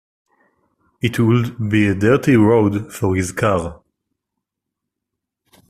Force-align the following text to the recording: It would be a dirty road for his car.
It 0.99 1.19
would 1.19 1.69
be 1.69 1.85
a 1.87 1.93
dirty 1.93 2.35
road 2.35 2.91
for 2.91 3.15
his 3.15 3.31
car. 3.31 3.83